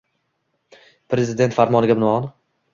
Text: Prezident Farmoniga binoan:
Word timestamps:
Prezident 1.15 1.59
Farmoniga 1.61 2.01
binoan: 2.03 2.29